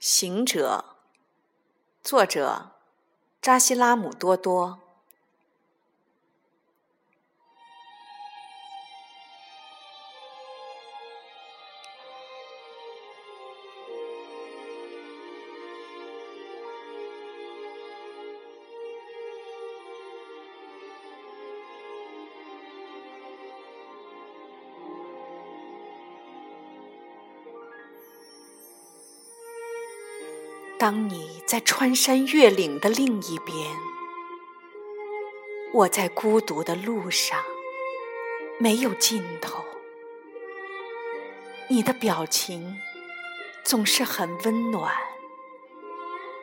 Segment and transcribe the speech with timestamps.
[0.00, 0.96] 行者，
[2.02, 2.70] 作者
[3.42, 4.89] 扎西拉姆多多。
[30.80, 33.54] 当你在穿山越岭的另一边，
[35.74, 37.38] 我在孤独的路上，
[38.58, 39.62] 没有尽头。
[41.68, 42.80] 你的表情
[43.62, 44.96] 总是很温暖，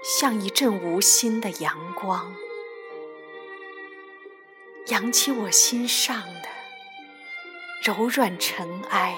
[0.04, 2.36] 像一阵无心的阳光，
[4.90, 6.50] 扬起我心上的
[7.82, 9.18] 柔软尘埃。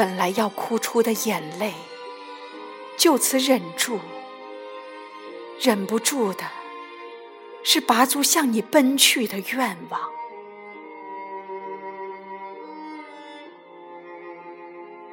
[0.00, 1.74] 本来要哭出的眼泪，
[2.96, 3.98] 就此忍住。
[5.60, 6.42] 忍不住的，
[7.62, 10.00] 是拔足向你奔去的愿望。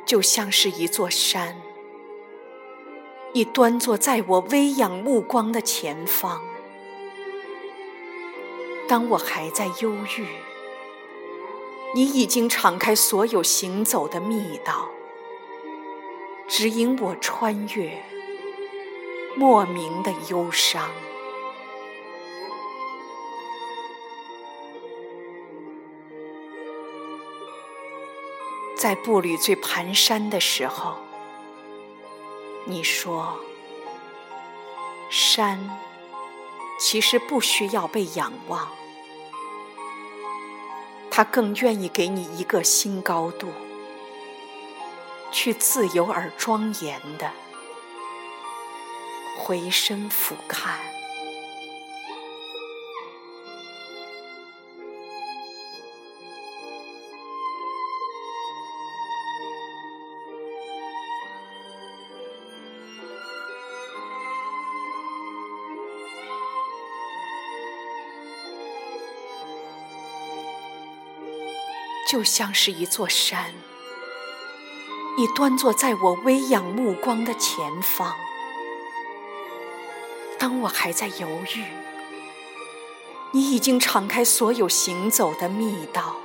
[0.06, 1.58] 就像是一座山，
[3.34, 6.42] 你端坐在我微仰目光的前方。
[8.88, 10.26] 当我还在忧郁。
[11.96, 14.90] 你已经敞开所有行走的密道，
[16.48, 18.04] 指引我穿越
[19.36, 20.90] 莫名的忧伤。
[28.76, 30.98] 在步履最蹒跚的时候，
[32.66, 33.40] 你说
[35.10, 35.80] ：“山
[36.80, 38.70] 其实不需要被仰望。”
[41.18, 43.52] 他更愿意给你一个新高度，
[45.32, 47.32] 去自由而庄严的
[49.40, 50.76] 回身俯瞰。
[72.08, 73.54] 就像是一座山，
[75.18, 78.16] 你端坐在我微仰目光的前方。
[80.40, 81.66] 当我还在犹豫，
[83.34, 86.16] 你已经敞开所有行走的密道，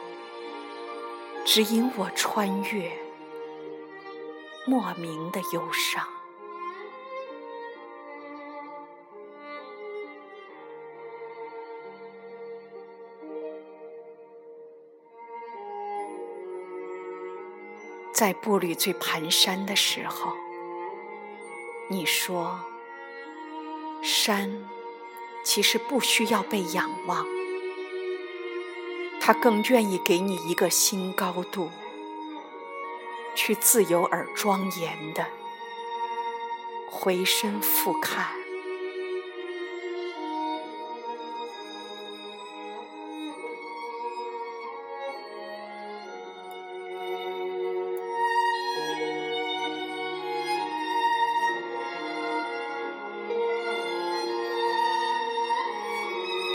[1.44, 2.93] 指引我穿越
[4.64, 6.06] 莫名的忧伤。
[18.12, 20.32] 在步履最蹒跚的时候，
[21.88, 22.60] 你说
[24.02, 24.68] ：“山
[25.42, 27.26] 其实不需要被仰望，
[29.20, 31.70] 它更愿意给你一个新高度，
[33.34, 35.26] 去自由而庄严的
[36.90, 38.24] 回身俯瞰。”